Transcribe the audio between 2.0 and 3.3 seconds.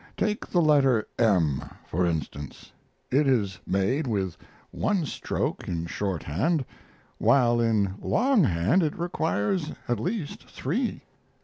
instance; it